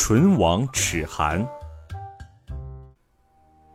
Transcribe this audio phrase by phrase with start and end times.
[0.00, 1.46] 唇亡齿寒。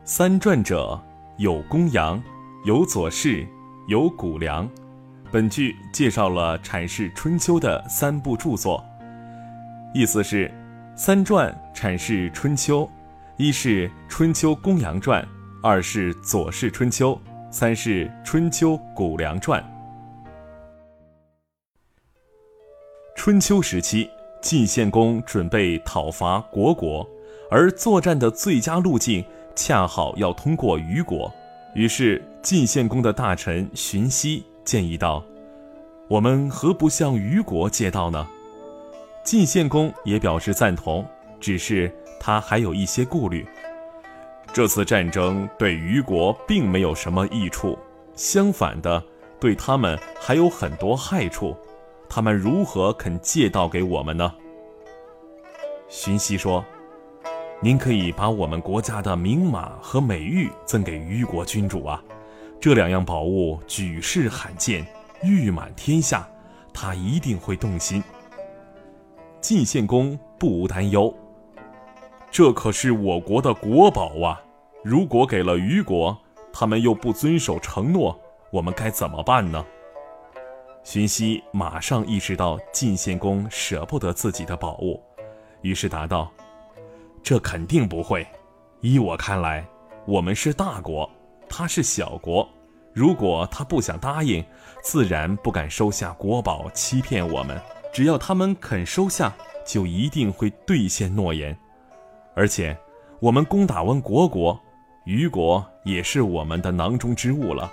[0.04, 0.98] 三传者
[1.36, 2.20] 有公羊，
[2.64, 3.46] 有左氏，
[3.88, 4.68] 有谷梁。
[5.30, 8.82] 本句介绍了阐释春秋的三部著作，
[9.94, 10.50] 意思是：
[10.96, 12.90] 三传阐释春秋，
[13.36, 15.22] 一是《春秋公羊传》，
[15.62, 17.12] 二是《左氏春秋》，
[17.52, 19.62] 三是《春秋谷梁传》。
[23.14, 24.10] 春秋时期，
[24.44, 27.08] 晋献公准备讨伐虢国，
[27.50, 29.24] 而作战的最佳路径
[29.56, 31.32] 恰好要通过虞国，
[31.72, 35.24] 于是晋献公的大臣荀息建议道。
[36.08, 38.28] 我们何不向虞国借道呢？
[39.24, 41.06] 晋献公也表示赞同，
[41.40, 43.46] 只是他还有一些顾虑。
[44.52, 47.78] 这次战争对虞国并没有什么益处，
[48.14, 49.02] 相反的，
[49.40, 51.56] 对他们还有很多害处。
[52.08, 54.32] 他们如何肯借道给我们呢？
[55.88, 56.64] 荀息说
[57.60, 62.02] ：“您可以把我们国家的名马和美玉赠给虞国君主啊，
[62.60, 64.86] 这两样宝物举世罕见。”
[65.22, 66.28] 誉满天下，
[66.74, 68.04] 他一定会动心。
[69.40, 71.14] 晋献公不无担忧，
[72.30, 74.38] 这可是我国的国宝啊！
[74.82, 76.14] 如果给了虞国，
[76.52, 79.64] 他们又不遵守承诺，我们该怎么办呢？
[80.84, 85.02] 荀息马上意识到晋献公舍不得自己的宝物，
[85.62, 86.30] 于是答道
[87.24, 88.24] ：“这肯定不会。
[88.82, 89.66] 依我看来，
[90.06, 91.10] 我们是大国，
[91.48, 92.46] 他是小国。”
[92.92, 94.44] 如果他不想答应，
[94.82, 97.58] 自然不敢收下国宝欺骗我们。
[97.92, 99.34] 只要他们肯收下，
[99.66, 101.56] 就一定会兑现诺言。
[102.36, 102.76] 而且，
[103.20, 104.60] 我们攻打完国国，
[105.06, 107.72] 虞国也是我们的囊中之物了。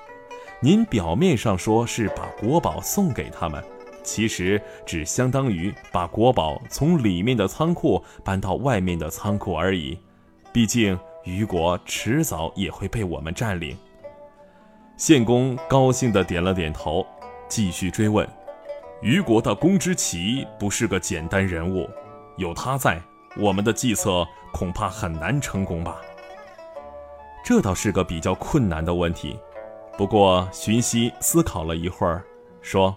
[0.64, 3.64] 您表面上说是把国宝送给他们，
[4.04, 9.98] 其实只相当于把国宝从里面的仓库搬到外面的仓库而已。
[10.54, 13.76] 毕竟，虞国迟早也会被我们占领。
[14.98, 17.04] 献公高兴地点了点头，
[17.50, 18.28] 继续追问
[19.02, 21.90] ：“虞国的公之奇不是个简单人物，
[22.38, 23.02] 有他在，
[23.36, 24.24] 我们的计策
[24.54, 26.00] 恐怕很难成功吧？”
[27.44, 29.40] 这倒是个比较困难的问题。
[29.98, 32.24] 不过荀息思考了一会儿，
[32.62, 32.96] 说：“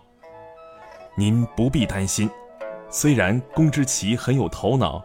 [1.17, 2.31] 您不必担心，
[2.89, 5.05] 虽然公之奇很有头脑，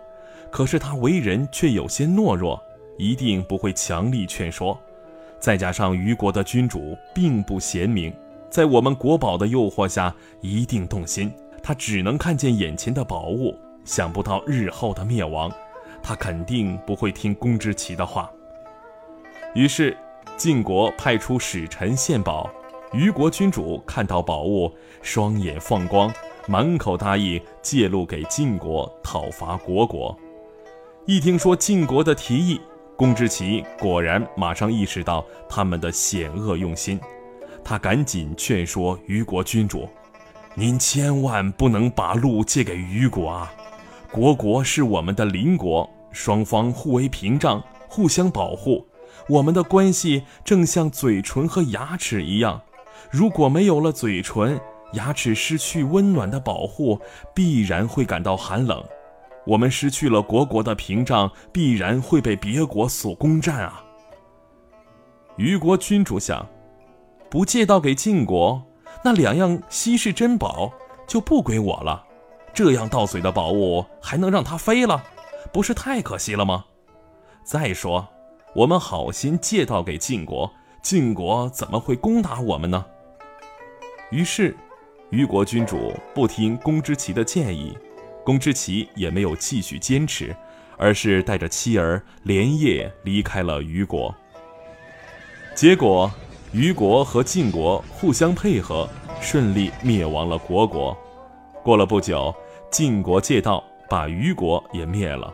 [0.50, 2.62] 可是他为人却有些懦弱，
[2.98, 4.80] 一定不会强力劝说。”
[5.40, 8.14] 再加上虞国的君主并不贤明，
[8.50, 11.32] 在我们国宝的诱惑下，一定动心。
[11.64, 15.52] 他只能看见眼前的宝物，想不到日后的灭亡。
[16.04, 18.30] 他肯定不会听公之奇的话。
[19.54, 19.96] 于是，
[20.40, 22.50] 晋国派出使臣献宝，
[22.94, 26.10] 虞国君主看到宝物，双眼放光，
[26.48, 30.18] 满口答应借路给晋国讨伐虢国。
[31.06, 32.62] 一听说晋国的提议，
[32.96, 36.98] 公之奇果然马上意识到他们的险恶用心，
[37.62, 39.90] 他赶紧劝说虞国君主
[40.56, 43.54] ：“您千万不能把路借给虞国啊！
[44.10, 48.88] 虢国是我们的邻国，双方互为屏障，互相保护。
[49.28, 52.62] 我们的关系正像嘴唇和牙齿一样，
[53.12, 54.60] 如果没有了嘴唇，
[54.94, 57.00] 牙齿失去温暖的保护，
[57.34, 58.84] 必然会感到寒冷。”
[59.48, 63.84] 我们失去了国国的屏障，必然会被别国所攻占啊！
[65.38, 66.48] 虞国君主想，
[67.32, 68.62] 不借道给晋国，
[69.04, 70.72] 那两样稀世珍宝
[71.08, 72.06] 就不归我了。
[72.54, 75.02] 这样到嘴的宝物还能让它飞了，
[75.52, 76.66] 不是太可惜了吗？
[77.44, 78.08] 再说，
[78.56, 80.52] 我们好心借道给晋国，
[80.82, 82.84] 晋国怎么会攻打我们呢？
[84.10, 84.58] 于是，
[85.12, 87.78] 虞国君主不听公之奇的建议。
[88.26, 90.36] 公之奇也没有继续坚持，
[90.78, 94.14] 而是带着妻儿连夜离开了虞国。
[95.54, 96.12] 结果，
[96.52, 98.90] 虞国和晋国互相配合，
[99.22, 100.98] 顺利灭亡了虢国。
[101.64, 102.34] 过了不久，
[102.72, 105.32] 晋国借道把虞国也灭了。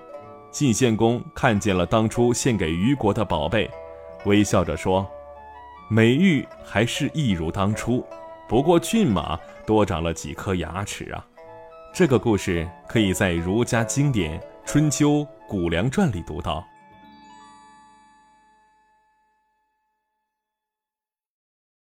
[0.55, 3.69] 晋献公看见了当初献给虞国的宝贝，
[4.23, 5.05] 微笑着说
[5.91, 8.01] ：“美玉还是一如当初，
[8.47, 9.37] 不过骏马
[9.67, 11.27] 多长了几颗牙齿啊。”
[11.93, 16.65] 这个故事可以在儒家经典《春秋谷梁传》里读到。